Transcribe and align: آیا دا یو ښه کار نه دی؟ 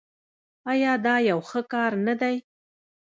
آیا 0.71 0.93
دا 1.05 1.15
یو 1.29 1.39
ښه 1.49 1.61
کار 1.73 1.91
نه 2.05 2.13
دی؟ 2.21 2.35